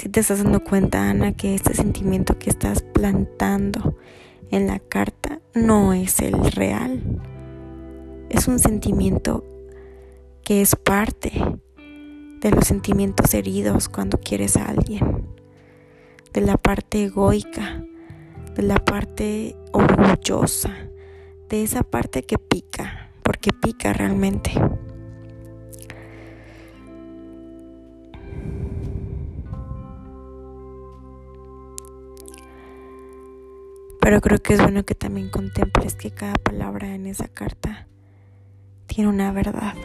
te 0.09 0.21
estás 0.21 0.43
dando 0.43 0.63
cuenta, 0.63 1.09
Ana, 1.09 1.33
que 1.33 1.55
este 1.55 1.73
sentimiento 1.73 2.37
que 2.39 2.49
estás 2.49 2.81
plantando 2.81 3.97
en 4.49 4.67
la 4.67 4.79
carta 4.79 5.39
no 5.53 5.93
es 5.93 6.19
el 6.19 6.51
real. 6.51 7.01
Es 8.29 8.47
un 8.47 8.59
sentimiento 8.59 9.45
que 10.43 10.61
es 10.61 10.75
parte 10.75 11.31
de 12.41 12.51
los 12.51 12.65
sentimientos 12.65 13.33
heridos 13.33 13.89
cuando 13.89 14.19
quieres 14.19 14.57
a 14.57 14.65
alguien, 14.65 15.27
de 16.33 16.41
la 16.41 16.57
parte 16.57 17.03
egoica, 17.03 17.83
de 18.55 18.63
la 18.63 18.77
parte 18.77 19.55
orgullosa, 19.73 20.73
de 21.49 21.63
esa 21.63 21.83
parte 21.83 22.23
que 22.23 22.37
pica, 22.37 23.11
porque 23.23 23.51
pica 23.51 23.93
realmente. 23.93 24.51
Pero 33.99 34.21
creo 34.21 34.39
que 34.39 34.53
es 34.53 34.61
bueno 34.61 34.83
que 34.85 34.95
también 34.95 35.29
contemples 35.29 35.95
que 35.95 36.11
cada 36.11 36.33
palabra 36.35 36.93
en 36.95 37.05
esa 37.05 37.27
carta 37.27 37.87
tiene 38.87 39.09
una 39.09 39.31
verdad. 39.31 39.75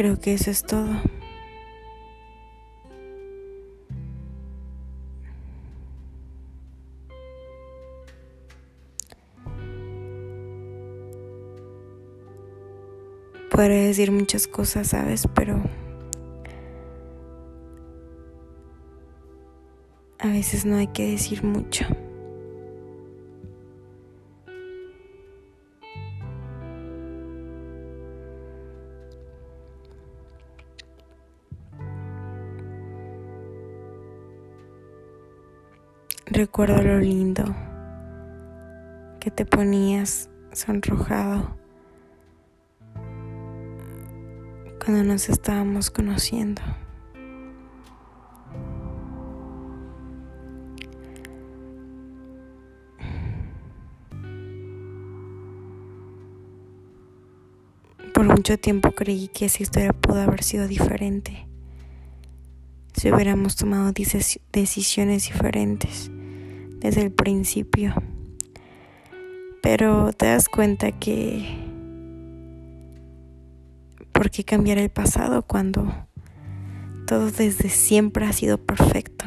Creo 0.00 0.18
que 0.18 0.32
eso 0.32 0.50
es 0.50 0.62
todo. 0.62 0.88
Podría 13.50 13.84
decir 13.84 14.10
muchas 14.10 14.46
cosas, 14.46 14.88
¿sabes? 14.88 15.28
Pero 15.34 15.60
a 20.18 20.28
veces 20.28 20.64
no 20.64 20.76
hay 20.76 20.86
que 20.86 21.10
decir 21.10 21.44
mucho. 21.44 21.84
Recuerdo 36.40 36.82
lo 36.82 36.98
lindo 36.98 37.44
que 39.20 39.30
te 39.30 39.44
ponías 39.44 40.30
sonrojado 40.54 41.54
cuando 44.82 45.04
nos 45.04 45.28
estábamos 45.28 45.90
conociendo. 45.90 46.62
Por 58.14 58.24
mucho 58.24 58.56
tiempo 58.56 58.92
creí 58.92 59.28
que 59.28 59.44
esa 59.44 59.62
historia 59.62 59.92
pudo 59.92 60.22
haber 60.22 60.42
sido 60.42 60.66
diferente 60.66 61.46
si 62.94 63.12
hubiéramos 63.12 63.56
tomado 63.56 63.92
decisiones 63.92 65.24
diferentes 65.24 66.10
desde 66.80 67.02
el 67.02 67.12
principio. 67.12 67.94
Pero 69.62 70.12
te 70.12 70.26
das 70.26 70.48
cuenta 70.48 70.90
que 70.92 71.70
¿por 74.12 74.30
qué 74.30 74.44
cambiar 74.44 74.78
el 74.78 74.90
pasado 74.90 75.42
cuando 75.42 75.92
todo 77.06 77.30
desde 77.30 77.68
siempre 77.68 78.26
ha 78.26 78.32
sido 78.32 78.58
perfecto? 78.58 79.26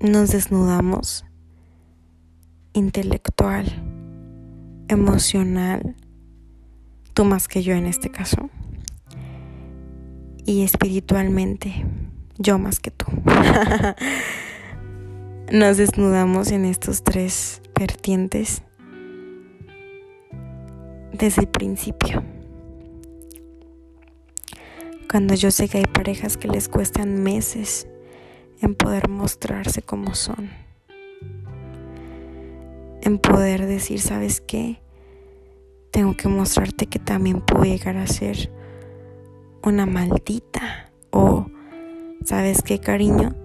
Nos 0.00 0.30
desnudamos 0.30 1.24
intelectual, 2.74 3.66
emocional, 4.88 5.96
tú 7.14 7.24
más 7.24 7.48
que 7.48 7.62
yo 7.62 7.74
en 7.74 7.86
este 7.86 8.10
caso, 8.10 8.50
y 10.44 10.62
espiritualmente 10.62 11.84
yo 12.38 12.58
más 12.58 12.80
que 12.80 12.90
tú. 12.90 13.06
Nos 15.52 15.76
desnudamos 15.76 16.50
en 16.50 16.64
estos 16.64 17.04
tres 17.04 17.62
vertientes 17.78 18.62
desde 21.12 21.42
el 21.42 21.48
principio. 21.48 22.22
Cuando 25.10 25.34
yo 25.34 25.50
sé 25.50 25.68
que 25.68 25.78
hay 25.78 25.84
parejas 25.84 26.36
que 26.36 26.48
les 26.48 26.68
cuestan 26.68 27.22
meses 27.22 27.86
en 28.60 28.74
poder 28.74 29.08
mostrarse 29.08 29.82
como 29.82 30.14
son. 30.14 30.50
En 33.02 33.18
poder 33.18 33.66
decir, 33.66 34.00
¿sabes 34.00 34.40
qué? 34.40 34.80
Tengo 35.92 36.16
que 36.16 36.28
mostrarte 36.28 36.86
que 36.86 36.98
también 36.98 37.40
puedo 37.40 37.64
llegar 37.64 37.96
a 37.96 38.06
ser 38.06 38.50
una 39.62 39.86
maldita 39.86 40.90
o 41.10 41.46
¿Sabes 42.26 42.62
qué, 42.62 42.80
cariño? 42.80 43.36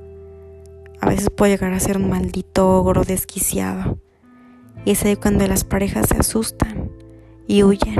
A 1.02 1.08
veces 1.08 1.30
puede 1.30 1.52
llegar 1.52 1.72
a 1.72 1.80
ser 1.80 1.98
un 1.98 2.10
maldito 2.10 2.67
ogro 2.67 3.04
desquiciado. 3.04 4.00
Y 4.86 4.91
es 4.94 5.06
ahí 5.06 5.15
cuando 5.17 5.46
las 5.46 5.63
parejas 5.63 6.10
se 6.10 6.17
asustan 6.17 6.89
y 7.46 7.62
huyen. 7.62 7.96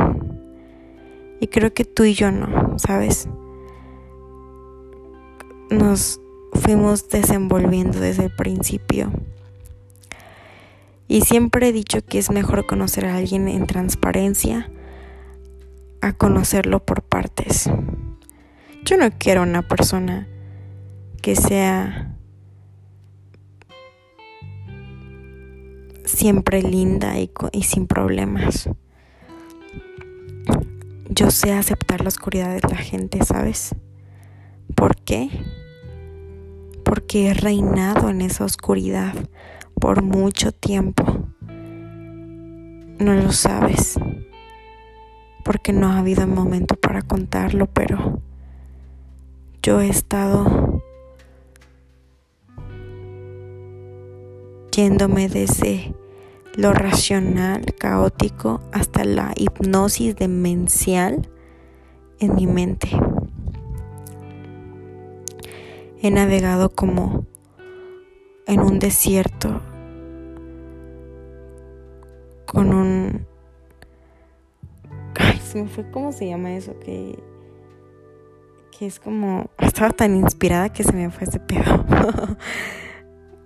Y 1.40 1.46
creo 1.50 1.72
que 1.76 1.86
tú 1.86 2.04
y 2.04 2.16
yo 2.16 2.32
no, 2.32 2.80
¿sabes? 2.80 3.30
Nos 5.70 6.20
fuimos 6.54 7.10
desenvolviendo 7.10 8.00
desde 8.00 8.26
el 8.26 8.36
principio. 8.36 9.12
Y 11.08 11.22
siempre 11.22 11.68
he 11.68 11.74
dicho 11.74 12.04
que 12.04 12.18
es 12.18 12.32
mejor 12.32 12.66
conocer 12.66 13.06
a 13.06 13.18
alguien 13.18 13.48
en 13.50 13.68
transparencia 13.68 14.72
a 16.02 16.14
conocerlo 16.14 16.84
por 16.84 17.04
partes. 17.04 17.70
Yo 18.84 18.98
no 18.98 19.12
quiero 19.20 19.44
una 19.44 19.62
persona 19.62 20.28
que 21.22 21.36
sea 21.36 22.16
siempre 26.04 26.62
linda 26.64 27.14
y, 27.20 27.64
sin 27.64 27.88
problemas. 27.88 28.70
Yo 31.10 31.30
sé 31.30 31.54
aceptar 31.54 32.02
la 32.02 32.08
oscuridad 32.08 32.54
de 32.54 32.68
la 32.68 32.78
gente, 32.78 33.24
¿sabes? 33.24 33.76
¿Por 34.76 34.96
qué? 34.96 35.30
Porque 36.84 37.28
he 37.28 37.34
reinado 37.34 38.10
en 38.10 38.22
esa 38.22 38.46
oscuridad 38.46 39.14
por 39.76 40.02
mucho 40.02 40.52
tiempo. 40.52 41.28
No 43.00 43.14
lo 43.14 43.32
sabes. 43.32 44.00
Porque 45.44 45.74
no 45.74 45.92
ha 45.92 46.00
habido 46.00 46.26
momento 46.28 46.76
para 46.76 47.02
contarlo, 47.02 47.68
pero 47.68 48.22
yo 49.64 49.82
he 49.82 49.90
estado 49.90 50.81
yéndome 54.72 55.28
desde 55.28 55.94
lo 56.56 56.74
racional, 56.74 57.64
caótico, 57.78 58.62
hasta 58.72 59.04
la 59.04 59.34
hipnosis 59.36 60.16
demencial 60.16 61.30
en 62.20 62.36
mi 62.36 62.48
mente. 62.48 62.90
He 66.02 66.10
navegado 66.10 66.70
como 66.70 67.26
en 68.48 68.60
un 68.62 68.80
desierto 68.80 69.62
con 72.46 72.74
un... 72.74 73.26
Ay, 75.16 75.40
se 75.40 75.62
me 75.62 75.70
fue 75.70 75.90
cómo 75.92 76.12
se 76.12 76.28
llama 76.28 76.54
eso, 76.54 76.78
que, 76.80 77.18
que 78.78 78.88
es 78.88 79.00
como... 79.00 79.50
Estaba 79.60 79.92
tan 79.92 80.16
inspirada 80.16 80.70
que 80.70 80.84
se 80.84 80.92
me 80.94 81.10
fue 81.12 81.28
ese 81.28 81.40
pedo. 81.40 81.86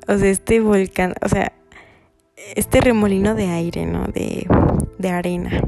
o 0.07 0.17
sea, 0.17 0.29
este 0.29 0.59
volcán, 0.59 1.15
o 1.21 1.29
sea, 1.29 1.51
este 2.55 2.81
remolino 2.81 3.35
de 3.35 3.47
aire, 3.47 3.85
¿no? 3.85 4.05
De, 4.07 4.47
de 4.97 5.09
arena. 5.09 5.61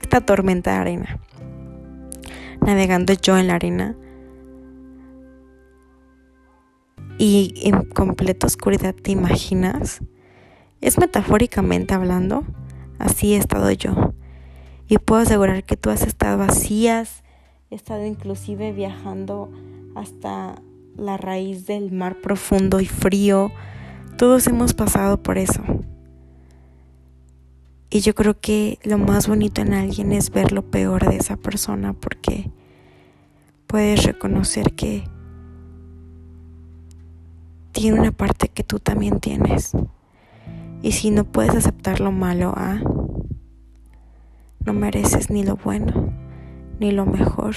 Esta 0.00 0.20
tormenta 0.20 0.72
de 0.72 0.76
arena. 0.76 1.18
Navegando 2.60 3.12
yo 3.12 3.36
en 3.36 3.48
la 3.48 3.54
arena. 3.54 3.96
Y 7.18 7.54
en 7.62 7.84
completa 7.86 8.46
oscuridad, 8.46 8.94
¿te 8.94 9.10
imaginas? 9.10 10.00
Es 10.80 10.98
metafóricamente 10.98 11.94
hablando, 11.94 12.44
así 12.98 13.34
he 13.34 13.38
estado 13.38 13.70
yo. 13.72 14.12
Y 14.88 14.98
puedo 14.98 15.22
asegurar 15.22 15.64
que 15.64 15.76
tú 15.76 15.90
has 15.90 16.02
estado 16.02 16.38
vacías, 16.38 17.24
he 17.70 17.74
estado 17.74 18.04
inclusive 18.04 18.72
viajando 18.72 19.50
hasta 19.94 20.60
la 20.96 21.16
raíz 21.16 21.66
del 21.66 21.92
mar 21.92 22.20
profundo 22.20 22.80
y 22.80 22.86
frío. 22.86 23.52
Todos 24.16 24.46
hemos 24.46 24.74
pasado 24.74 25.22
por 25.22 25.38
eso. 25.38 25.62
Y 27.90 28.00
yo 28.00 28.14
creo 28.14 28.38
que 28.40 28.78
lo 28.82 28.98
más 28.98 29.28
bonito 29.28 29.60
en 29.60 29.72
alguien 29.72 30.12
es 30.12 30.30
ver 30.30 30.52
lo 30.52 30.62
peor 30.62 31.08
de 31.08 31.16
esa 31.16 31.36
persona 31.36 31.92
porque 31.92 32.50
puedes 33.66 34.04
reconocer 34.04 34.74
que 34.74 35.04
tiene 37.72 37.98
una 37.98 38.12
parte 38.12 38.48
que 38.48 38.64
tú 38.64 38.80
también 38.80 39.20
tienes. 39.20 39.72
Y 40.82 40.92
si 40.92 41.10
no 41.10 41.24
puedes 41.24 41.54
aceptar 41.54 42.00
lo 42.00 42.10
malo, 42.10 42.52
ah, 42.56 42.80
no 44.64 44.72
mereces 44.72 45.30
ni 45.30 45.44
lo 45.44 45.56
bueno, 45.56 46.12
ni 46.80 46.90
lo 46.90 47.06
mejor. 47.06 47.54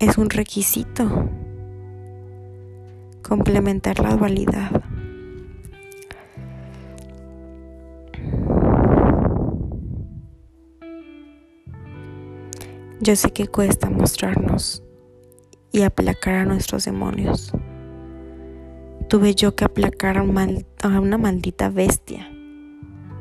Es 0.00 0.18
un 0.18 0.30
requisito 0.30 1.28
complementar 3.22 4.00
la 4.00 4.16
dualidad. 4.16 4.82
Yo 13.00 13.14
sé 13.14 13.30
que 13.30 13.46
cuesta 13.46 13.88
mostrarnos 13.90 14.82
y 15.70 15.82
aplacar 15.82 16.34
a 16.34 16.44
nuestros 16.44 16.86
demonios 16.86 17.52
tuve 19.10 19.34
yo 19.34 19.56
que 19.56 19.64
aplacar 19.64 20.18
a, 20.18 20.22
una 20.22 21.18
maldita 21.18 21.68
bestia. 21.68 22.30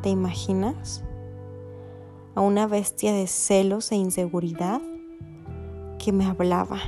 ¿Te 0.04 0.10
imaginas? 0.10 1.04
A 2.36 2.42
una 2.42 2.68
bestia 2.68 3.12
de 3.12 3.26
celos 3.26 3.92
e 3.92 3.96
inseguridad 3.96 4.82
que 6.00 6.12
me 6.12 6.26
hablaba, 6.26 6.80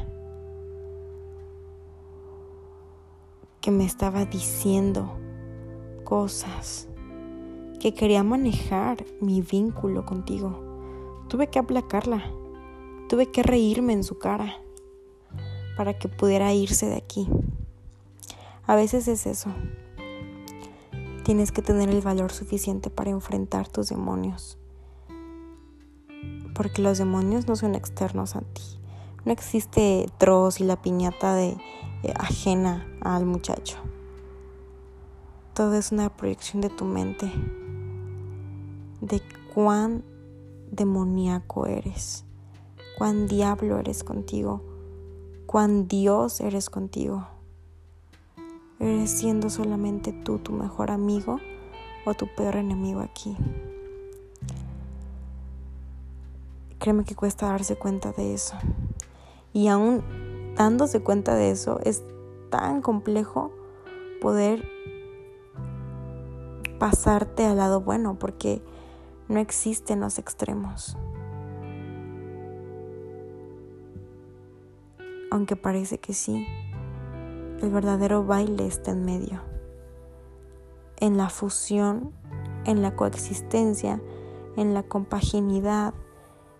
que 3.61 3.69
me 3.69 3.85
estaba 3.85 4.25
diciendo 4.25 5.19
cosas, 6.03 6.87
que 7.79 7.93
quería 7.93 8.23
manejar 8.23 9.05
mi 9.19 9.41
vínculo 9.41 10.05
contigo. 10.05 11.23
Tuve 11.27 11.47
que 11.47 11.59
aplacarla, 11.59 12.23
tuve 13.07 13.31
que 13.31 13.43
reírme 13.43 13.93
en 13.93 14.03
su 14.03 14.17
cara 14.17 14.55
para 15.77 15.97
que 15.97 16.07
pudiera 16.07 16.53
irse 16.53 16.87
de 16.87 16.95
aquí. 16.95 17.27
A 18.65 18.75
veces 18.75 19.07
es 19.07 19.27
eso. 19.27 19.49
Tienes 21.23 21.51
que 21.51 21.61
tener 21.61 21.89
el 21.89 22.01
valor 22.01 22.31
suficiente 22.31 22.89
para 22.89 23.11
enfrentar 23.11 23.67
tus 23.67 23.89
demonios. 23.89 24.57
Porque 26.55 26.81
los 26.81 26.97
demonios 26.97 27.47
no 27.47 27.55
son 27.55 27.75
externos 27.75 28.35
a 28.35 28.41
ti. 28.41 28.80
No 29.23 29.31
existe 29.31 30.07
Dross 30.19 30.59
y 30.59 30.63
la 30.63 30.81
piñata 30.81 31.35
de 31.35 31.49
eh, 32.03 32.13
ajena 32.15 32.87
al 33.01 33.25
muchacho. 33.25 33.77
Todo 35.53 35.75
es 35.75 35.91
una 35.91 36.09
proyección 36.09 36.61
de 36.61 36.69
tu 36.69 36.85
mente. 36.85 37.31
De 39.01 39.21
cuán 39.53 40.03
demoníaco 40.71 41.67
eres. 41.67 42.25
Cuán 42.97 43.27
diablo 43.27 43.77
eres 43.77 44.03
contigo. 44.03 44.63
Cuán 45.45 45.87
Dios 45.87 46.41
eres 46.41 46.69
contigo. 46.69 47.27
¿Eres 48.79 49.11
siendo 49.11 49.51
solamente 49.51 50.13
tú 50.13 50.39
tu 50.39 50.51
mejor 50.51 50.89
amigo 50.89 51.39
o 52.05 52.15
tu 52.15 52.25
peor 52.35 52.55
enemigo 52.55 53.01
aquí? 53.01 53.37
Créeme 56.79 57.03
que 57.03 57.13
cuesta 57.13 57.45
darse 57.45 57.75
cuenta 57.75 58.11
de 58.11 58.33
eso. 58.33 58.55
Y 59.53 59.67
aún 59.67 60.03
dándose 60.55 61.01
cuenta 61.01 61.35
de 61.35 61.51
eso, 61.51 61.79
es 61.83 62.03
tan 62.49 62.81
complejo 62.81 63.51
poder 64.21 64.67
pasarte 66.79 67.45
al 67.45 67.57
lado 67.57 67.81
bueno, 67.81 68.17
porque 68.17 68.61
no 69.27 69.39
existen 69.39 69.99
los 69.99 70.19
extremos. 70.19 70.97
Aunque 75.29 75.55
parece 75.55 75.99
que 75.99 76.13
sí. 76.13 76.45
El 77.61 77.69
verdadero 77.69 78.25
baile 78.25 78.65
está 78.65 78.91
en 78.91 79.05
medio, 79.05 79.39
en 80.97 81.15
la 81.15 81.29
fusión, 81.29 82.11
en 82.65 82.81
la 82.81 82.95
coexistencia, 82.95 84.01
en 84.57 84.73
la 84.73 84.81
compaginidad, 84.81 85.93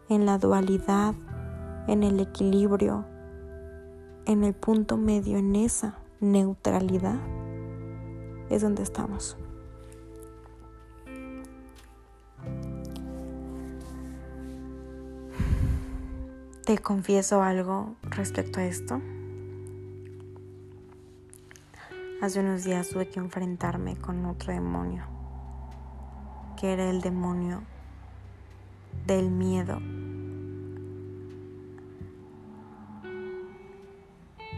en 0.09 0.27
la 0.27 0.37
dualidad, 0.37 1.15
en 1.87 2.03
el 2.03 2.19
equilibrio, 2.19 3.05
en 4.25 4.43
el 4.43 4.53
punto 4.53 4.97
medio, 4.97 5.37
en 5.37 5.55
esa 5.55 5.97
neutralidad, 6.19 7.19
es 8.49 8.61
donde 8.61 8.83
estamos. 8.83 9.37
Te 16.65 16.77
confieso 16.77 17.41
algo 17.41 17.95
respecto 18.03 18.59
a 18.59 18.65
esto. 18.65 19.01
Hace 22.21 22.39
unos 22.39 22.63
días 22.63 22.89
tuve 22.89 23.09
que 23.09 23.19
enfrentarme 23.19 23.97
con 23.97 24.25
otro 24.27 24.53
demonio, 24.53 25.03
que 26.55 26.71
era 26.71 26.87
el 26.89 27.01
demonio 27.01 27.63
del 29.07 29.31
miedo. 29.31 29.79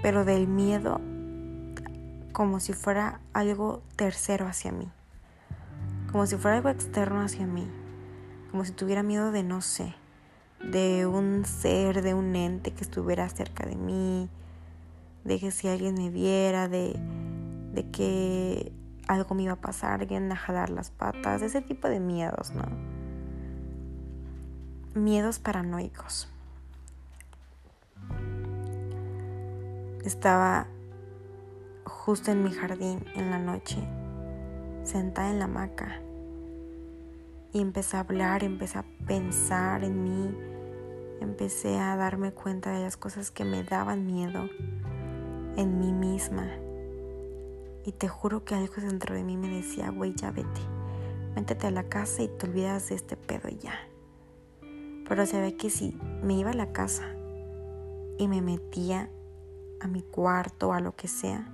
Pero 0.03 0.25
del 0.25 0.47
miedo 0.47 1.01
como 2.31 2.59
si 2.59 2.73
fuera 2.73 3.19
algo 3.33 3.81
tercero 3.95 4.45
hacia 4.45 4.71
mí, 4.71 4.87
como 6.11 6.27
si 6.27 6.35
fuera 6.35 6.57
algo 6.57 6.69
externo 6.69 7.21
hacia 7.21 7.47
mí, 7.47 7.67
como 8.51 8.65
si 8.65 8.71
tuviera 8.71 9.01
miedo 9.01 9.31
de 9.31 9.41
no 9.41 9.61
sé, 9.61 9.95
de 10.63 11.07
un 11.07 11.45
ser, 11.45 12.03
de 12.03 12.13
un 12.13 12.35
ente 12.35 12.71
que 12.71 12.83
estuviera 12.83 13.27
cerca 13.29 13.65
de 13.65 13.75
mí, 13.75 14.29
de 15.23 15.39
que 15.39 15.49
si 15.49 15.67
alguien 15.67 15.95
me 15.95 16.11
viera, 16.11 16.67
de 16.67 16.99
de 17.73 17.89
que 17.89 18.71
algo 19.07 19.35
me 19.35 19.43
iba 19.43 19.53
a 19.53 19.61
pasar, 19.61 20.01
alguien 20.01 20.31
a 20.31 20.35
jalar 20.35 20.69
las 20.69 20.91
patas, 20.91 21.41
ese 21.41 21.61
tipo 21.61 21.89
de 21.89 21.99
miedos, 21.99 22.51
¿no? 22.51 22.63
Miedos 24.93 25.39
paranoicos. 25.39 26.32
Estaba 30.03 30.67
justo 31.85 32.31
en 32.31 32.43
mi 32.43 32.51
jardín 32.51 33.05
en 33.15 33.31
la 33.31 33.39
noche, 33.39 33.77
sentada 34.83 35.29
en 35.29 35.39
la 35.39 35.45
hamaca, 35.45 36.01
y 37.51 37.61
empecé 37.61 37.97
a 37.97 38.01
hablar, 38.01 38.43
empecé 38.43 38.79
a 38.79 38.85
pensar 39.05 39.83
en 39.83 40.03
mí, 40.03 40.37
empecé 41.21 41.79
a 41.79 41.95
darme 41.95 42.31
cuenta 42.31 42.71
de 42.71 42.83
las 42.83 42.97
cosas 42.97 43.31
que 43.31 43.45
me 43.45 43.63
daban 43.63 44.05
miedo 44.05 44.49
en 45.55 45.79
mí 45.79 45.93
misma 45.93 46.47
y 47.85 47.91
te 47.91 48.07
juro 48.07 48.45
que 48.45 48.55
algo 48.55 48.75
dentro 48.77 49.13
de 49.13 49.23
mí 49.23 49.37
me 49.37 49.49
decía, 49.49 49.89
güey, 49.89 50.13
ya 50.15 50.31
vete. 50.31 50.61
Métete 51.35 51.67
a 51.67 51.71
la 51.71 51.83
casa 51.89 52.23
y 52.23 52.27
te 52.27 52.47
olvidas 52.47 52.89
de 52.89 52.95
este 52.95 53.17
pedo 53.17 53.49
ya. 53.49 53.73
Pero 55.07 55.25
se 55.25 55.55
que 55.57 55.69
si 55.69 55.97
me 56.23 56.35
iba 56.35 56.51
a 56.51 56.55
la 56.55 56.71
casa 56.71 57.03
y 58.17 58.27
me 58.27 58.41
metía 58.41 59.09
a 59.83 59.87
mi 59.87 60.01
cuarto 60.01 60.73
a 60.73 60.79
lo 60.79 60.95
que 60.95 61.07
sea, 61.07 61.47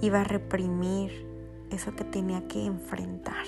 iba 0.00 0.20
a 0.20 0.24
reprimir 0.24 1.26
eso 1.70 1.94
que 1.94 2.04
tenía 2.04 2.46
que 2.46 2.64
enfrentar. 2.64 3.44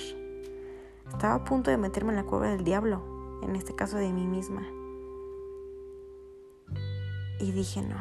Estaba 1.08 1.34
a 1.34 1.44
punto 1.44 1.70
de 1.70 1.78
meterme 1.78 2.10
en 2.10 2.16
la 2.16 2.24
cueva 2.24 2.50
del 2.50 2.64
diablo, 2.64 3.40
en 3.42 3.56
este 3.56 3.74
caso 3.74 3.96
de 3.96 4.12
mí 4.12 4.26
misma. 4.26 4.66
Y 7.40 7.52
dije, 7.52 7.82
no. 7.82 7.96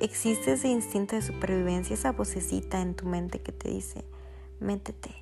existe 0.00 0.52
ese 0.52 0.68
instinto 0.68 1.16
de 1.16 1.22
supervivencia, 1.22 1.94
esa 1.94 2.12
vocecita 2.12 2.80
en 2.82 2.94
tu 2.94 3.06
mente 3.06 3.40
que 3.40 3.52
te 3.52 3.70
dice, 3.70 4.04
métete. 4.60 5.14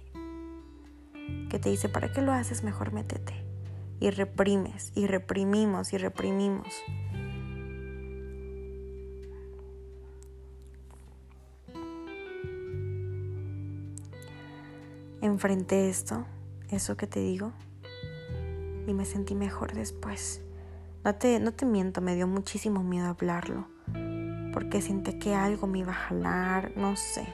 Que 1.49 1.59
te 1.59 1.71
dice, 1.71 1.89
¿para 1.89 2.13
qué 2.13 2.23
lo 2.23 2.33
haces? 2.33 2.65
Mejor 2.65 2.93
métete. 2.93 3.35
Y 4.01 4.11
reprimes, 4.11 4.93
y 4.95 5.07
reprimimos, 5.07 5.93
y 5.93 5.99
reprimimos. 5.99 6.69
Enfrenté 15.37 15.91
esto, 15.91 16.25
eso 16.71 16.97
que 16.97 17.07
te 17.07 17.21
digo, 17.21 17.53
y 18.87 18.95
me 18.95 19.05
sentí 19.05 19.35
mejor 19.35 19.75
después. 19.75 20.41
No 21.05 21.15
te, 21.15 21.39
no 21.41 21.53
te 21.53 21.67
miento, 21.67 22.01
me 22.01 22.15
dio 22.15 22.27
muchísimo 22.27 22.83
miedo 22.83 23.09
hablarlo, 23.09 23.67
porque 24.55 24.81
sentí 24.81 25.19
que 25.19 25.35
algo 25.35 25.67
me 25.67 25.81
iba 25.81 25.93
a 25.93 26.07
jalar, 26.09 26.73
no 26.75 26.97
sé. 26.97 27.29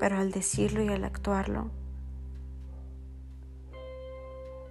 Pero 0.00 0.16
al 0.16 0.32
decirlo 0.32 0.82
y 0.82 0.88
al 0.88 1.04
actuarlo, 1.04 1.70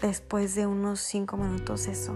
después 0.01 0.55
de 0.55 0.67
unos 0.67 0.99
cinco 0.99 1.37
minutos 1.37 1.87
eso, 1.87 2.13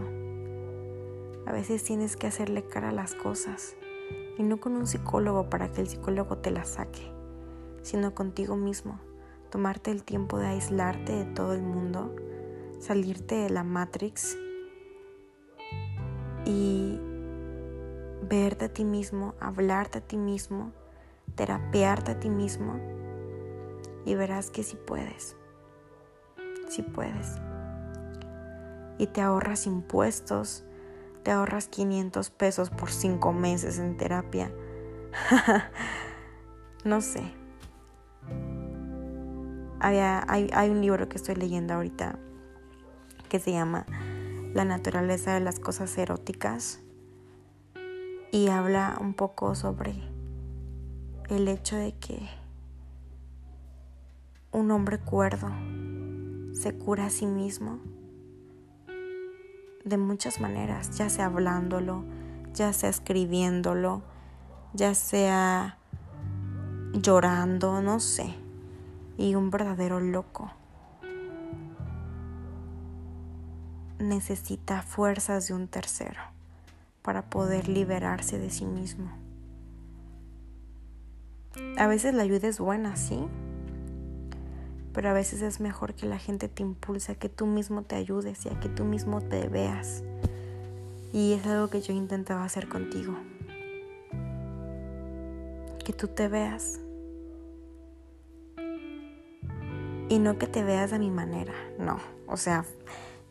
a 1.46 1.54
veces 1.54 1.82
tienes 1.86 2.18
que 2.18 2.28
hacerle 2.28 2.68
cara 2.68 2.90
a 2.90 2.92
las 2.92 3.16
cosas 3.16 3.78
y 4.38 4.44
no 4.44 4.60
con 4.60 4.76
un 4.76 4.86
psicólogo 4.86 5.50
para 5.50 5.72
que 5.72 5.80
el 5.80 5.88
psicólogo 5.88 6.40
te 6.40 6.52
la 6.52 6.66
saque, 6.66 7.10
sino 7.84 8.14
contigo 8.14 8.58
mismo 8.58 9.00
tomarte 9.56 9.90
el 9.90 10.04
tiempo 10.04 10.38
de 10.38 10.48
aislarte 10.48 11.14
de 11.14 11.24
todo 11.24 11.54
el 11.54 11.62
mundo, 11.62 12.14
salirte 12.82 13.36
de 13.36 13.50
la 13.50 13.64
Matrix 13.64 14.38
y 16.44 17.00
verte 18.22 18.66
a 18.66 18.74
ti 18.74 18.84
mismo, 18.84 19.34
hablarte 19.40 20.00
a 20.00 20.02
ti 20.02 20.18
mismo, 20.18 20.74
terapearte 21.36 22.12
a 22.12 22.20
ti 22.20 22.30
mismo 22.30 22.82
y 24.04 24.16
verás 24.16 24.50
que 24.50 24.62
sí 24.62 24.76
puedes, 24.76 25.38
sí 26.68 26.82
puedes. 26.82 27.38
Y 28.98 29.08
te 29.08 29.22
ahorras 29.22 29.68
impuestos, 29.68 30.66
te 31.24 31.32
ahorras 31.32 31.70
500 31.70 32.30
pesos 32.30 32.72
por 32.72 32.92
5 32.92 33.32
meses 33.32 33.80
en 33.80 33.96
terapia. 33.96 34.52
no 36.84 37.00
sé 37.00 37.45
hay, 39.86 40.70
un 40.70 40.82
libro 40.82 41.08
que 41.08 41.18
estoy 41.18 41.36
leyendo 41.36 41.76
ahorita 41.76 42.18
que 43.30 43.40
se 43.40 43.52
llama 43.52 43.86
La 44.54 44.66
naturaleza 44.66 45.34
de 45.34 45.42
las 45.42 45.60
cosas 45.60 45.96
eróticas 45.98 46.80
y 48.32 48.48
habla 48.48 48.98
un 49.00 49.14
poco 49.14 49.54
sobre 49.54 49.94
el 51.30 51.48
hecho 51.48 51.76
de 51.76 51.94
que 52.00 52.28
un 54.52 54.72
hombre 54.72 55.00
cuerdo 55.00 55.50
se 56.54 56.76
cura 56.76 57.06
a 57.08 57.10
sí 57.10 57.28
mismo 57.28 57.80
de 59.84 59.98
muchas 59.98 60.42
maneras, 60.42 60.98
ya 60.98 61.10
sea 61.10 61.26
hablándolo, 61.26 62.04
ya 62.54 62.74
sea 62.74 62.90
escribiéndolo, 62.90 64.02
ya 64.74 64.96
sea 64.96 65.78
llorando, 66.94 67.82
no 67.82 68.00
sé 68.00 68.45
y 69.18 69.36
un 69.36 69.50
verdadero 69.50 70.00
loco. 70.00 70.52
Necesita 74.00 74.82
fuerzas 74.82 75.48
de 75.48 75.54
un 75.54 75.68
tercero 75.68 76.20
para 77.02 77.30
poder 77.30 77.70
liberarse 77.70 78.40
de 78.40 78.50
sí 78.50 78.66
mismo. 78.66 79.12
A 81.78 81.88
veces 81.88 82.14
la 82.14 82.24
ayuda 82.24 82.48
es 82.48 82.60
buena, 82.60 82.98
sí, 82.98 83.28
pero 84.94 85.10
a 85.10 85.14
veces 85.14 85.42
es 85.42 85.60
mejor 85.60 85.94
que 85.94 86.06
la 86.06 86.18
gente 86.18 86.48
te 86.48 86.64
impulse 86.64 87.12
a 87.12 87.16
que 87.16 87.30
tú 87.30 87.46
mismo 87.46 87.84
te 87.84 87.96
ayudes 87.96 88.46
y 88.46 88.50
a 88.50 88.60
que 88.60 88.70
tú 88.70 88.84
mismo 88.86 89.22
te 89.22 89.48
veas. 89.48 90.04
Y 91.14 91.34
es 91.34 91.46
algo 91.46 91.70
que 91.70 91.82
yo 91.82 91.94
intentaba 91.94 92.44
hacer 92.44 92.68
contigo. 92.68 93.14
Que 95.84 95.94
tú 95.94 96.08
te 96.08 96.28
veas 96.28 96.80
Y 100.10 100.20
no 100.20 100.38
que 100.38 100.48
te 100.48 100.64
veas 100.64 100.92
de 100.92 101.00
mi 101.00 101.10
manera, 101.10 101.54
no. 101.80 101.98
O 102.28 102.38
sea, 102.38 102.66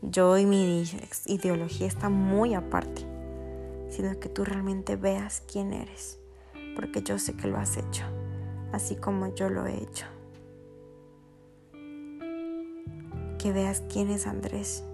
yo 0.02 0.36
y 0.36 0.44
mi 0.44 0.84
ideología 1.26 1.86
está 1.86 2.08
muy 2.08 2.54
aparte, 2.54 3.02
sino 3.88 4.18
que 4.20 4.28
tú 4.28 4.44
realmente 4.44 4.96
veas 4.96 5.42
quién 5.50 5.72
eres, 5.72 6.18
porque 6.76 7.02
yo 7.02 7.18
sé 7.18 7.34
que 7.36 7.48
lo 7.48 7.58
has 7.58 7.76
hecho, 7.76 8.04
así 8.72 8.96
como 8.96 9.34
yo 9.34 9.48
lo 9.48 9.66
he 9.66 9.82
hecho. 9.82 10.06
Que 13.38 13.52
veas 13.52 13.82
quién 13.92 14.10
es 14.10 14.26
Andrés 14.26 14.84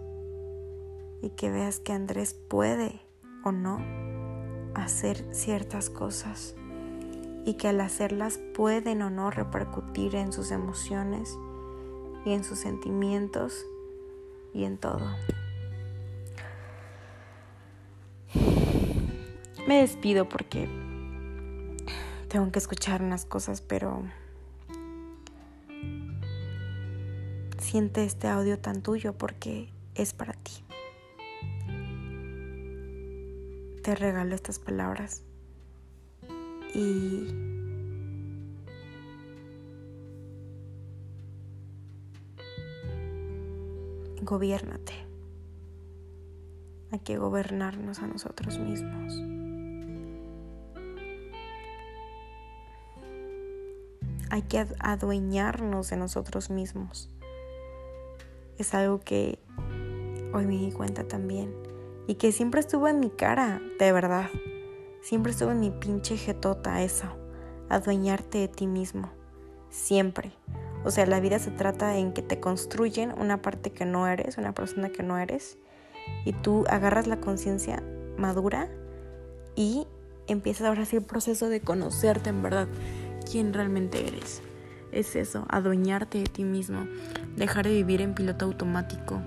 y 1.23 1.31
que 1.31 1.51
veas 1.51 1.81
que 1.81 1.93
Andrés 1.93 2.35
puede 2.35 3.01
o 3.45 3.53
no 3.53 3.79
hacer 4.75 5.25
ciertas 5.35 5.91
cosas 5.91 6.55
y 7.45 7.55
que 7.55 7.69
al 7.69 7.81
hacerlas 7.81 8.39
pueden 8.55 9.03
o 9.03 9.11
no 9.11 9.31
repercutir 9.31 10.15
en 10.15 10.33
sus 10.33 10.51
emociones 10.51 11.37
y 12.25 12.33
en 12.33 12.45
sus 12.45 12.59
sentimientos 12.59 13.65
y 14.53 14.65
en 14.65 14.79
todo. 14.79 15.01
Me 19.67 19.81
despido 19.81 20.29
porque 20.29 20.69
tengo 22.29 22.51
que 22.51 22.59
escuchar 22.59 23.03
unas 23.03 23.25
cosas, 23.25 23.61
pero 23.61 24.03
siente 27.59 28.05
este 28.05 28.29
audio 28.29 28.59
tan 28.59 28.83
tuyo 28.83 29.13
porque 29.13 29.69
es 29.95 30.13
para 30.13 30.33
ti. 30.33 30.65
Te 33.83 33.95
regalo 33.95 34.35
estas 34.35 34.59
palabras 34.59 35.23
y 36.75 37.60
gobiérnate. 44.23 44.93
Hay 46.93 46.99
que 47.01 47.19
gobernarnos 47.19 48.01
a 48.01 48.07
nosotros 48.07 48.59
mismos. 48.59 49.23
Hay 54.31 54.43
que 54.43 54.67
adueñarnos 54.79 55.91
de 55.91 55.97
nosotros 55.97 56.51
mismos. 56.51 57.11
Es 58.59 58.75
algo 58.75 59.01
que 59.01 59.39
hoy 60.33 60.47
me 60.47 60.57
di 60.57 60.73
cuenta 60.73 61.07
también. 61.07 61.55
Y 62.07 62.17
que 62.17 62.33
siempre 62.33 62.61
estuvo 62.61 62.89
en 62.89 63.01
mi 63.01 63.11
cara, 63.11 63.61
de 63.79 63.93
verdad. 63.93 64.29
Siempre 65.01 65.33
estuvo 65.33 65.51
en 65.51 65.61
mi 65.61 65.71
pinche 65.71 66.17
jetota 66.17 66.83
eso. 66.83 67.07
Adueñarte 67.69 68.39
de 68.39 68.49
ti 68.49 68.67
mismo. 68.67 69.11
Siempre. 69.71 70.33
O 70.85 70.91
sea, 70.91 71.07
la 71.07 71.21
vida 71.21 71.39
se 71.39 71.51
trata 71.51 71.99
en 71.99 72.13
que 72.13 72.23
te 72.23 72.41
construyen 72.41 73.13
una 73.19 73.43
parte 73.43 73.71
que 73.71 73.85
no 73.85 74.07
eres, 74.07 74.39
una 74.39 74.53
persona 74.53 74.91
que 74.91 75.03
no 75.03 75.19
eres, 75.19 75.59
y 76.25 76.33
tú 76.33 76.65
agarras 76.69 77.07
la 77.07 77.21
conciencia 77.21 77.83
madura 78.17 78.69
y 79.57 79.87
empiezas 80.27 80.67
ahora 80.67 80.85
sí 80.85 80.97
el 80.97 81.03
proceso 81.03 81.49
de 81.49 81.61
conocerte 81.61 82.31
en 82.31 82.43
verdad 82.43 82.69
quién 83.31 83.53
realmente 83.53 84.07
eres. 84.07 84.43
Es 84.93 85.17
eso, 85.17 85.47
adueñarte 85.49 86.19
de 86.19 86.25
ti 86.25 86.45
mismo, 86.45 86.87
dejar 87.37 87.67
de 87.67 87.75
vivir 87.75 88.01
en 88.01 88.15
piloto 88.15 88.47
automático 88.47 89.21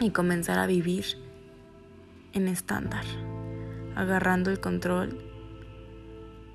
y 0.00 0.10
comenzar 0.10 0.58
a 0.58 0.66
vivir 0.66 1.04
en 2.32 2.48
estándar, 2.48 3.04
agarrando 3.96 4.50
el 4.50 4.60
control, 4.60 5.18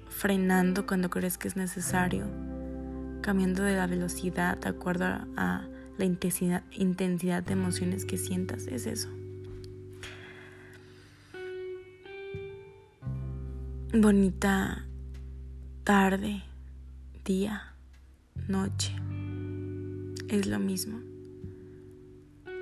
frenando 0.09 0.85
cuando 0.85 1.09
crees 1.09 1.37
que 1.37 1.47
es 1.47 1.55
necesario 1.55 2.25
cambiando 3.23 3.63
de 3.63 3.75
la 3.75 3.87
velocidad 3.87 4.59
de 4.59 4.69
acuerdo 4.69 5.05
a 5.05 5.65
la 5.97 6.05
intensidad, 6.05 6.61
intensidad 6.71 7.41
de 7.41 7.53
emociones 7.53 8.05
que 8.05 8.17
sientas. 8.17 8.67
Es 8.67 8.85
eso. 8.85 9.09
Bonita 13.91 14.85
tarde, 15.83 16.43
día, 17.25 17.73
noche. 18.47 18.95
Es 20.27 20.45
lo 20.45 20.59
mismo. 20.59 20.99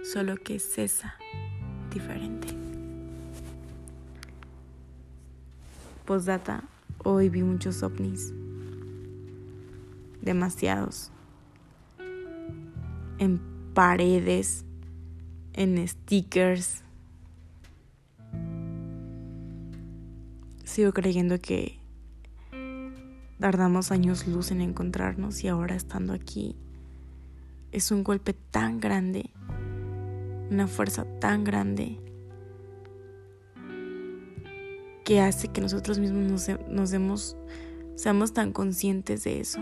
Solo 0.03 0.37
que 0.37 0.59
cesa 0.59 1.15
diferente. 1.93 2.47
Postdata, 6.05 6.63
Hoy 7.03 7.29
vi 7.29 7.41
muchos 7.41 7.81
ovnis. 7.81 8.31
Demasiados. 10.21 11.11
En 13.17 13.39
paredes, 13.73 14.65
en 15.53 15.87
stickers. 15.87 16.83
Sigo 20.63 20.93
creyendo 20.93 21.39
que 21.39 21.79
tardamos 23.39 23.91
años 23.91 24.27
luz 24.27 24.51
en 24.51 24.61
encontrarnos 24.61 25.43
y 25.43 25.47
ahora 25.47 25.75
estando 25.75 26.13
aquí 26.13 26.55
es 27.71 27.91
un 27.91 28.03
golpe 28.03 28.33
tan 28.33 28.79
grande, 28.79 29.31
una 30.49 30.67
fuerza 30.67 31.05
tan 31.19 31.43
grande 31.43 31.97
que 35.03 35.21
hace 35.21 35.47
que 35.47 35.61
nosotros 35.61 35.99
mismos 35.99 36.47
nos, 36.49 36.69
nos 36.69 36.91
demos, 36.91 37.37
seamos 37.95 38.33
tan 38.33 38.51
conscientes 38.51 39.23
de 39.23 39.39
eso. 39.39 39.59